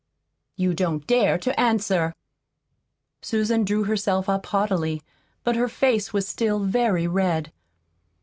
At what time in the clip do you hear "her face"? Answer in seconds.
5.55-6.11